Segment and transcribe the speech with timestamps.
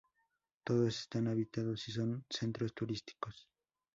[0.63, 3.47] Todos están habitados y son centros turísticos.